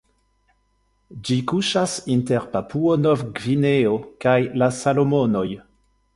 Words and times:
Ĝi 1.27 1.37
kuŝas 1.51 1.93
inter 2.13 2.47
Papuo-Nov-Gvineo 2.57 3.95
kaj 4.27 4.37
la 4.63 4.73
Salomonoj. 4.81 5.47